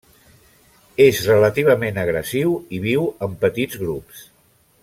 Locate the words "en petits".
3.29-3.83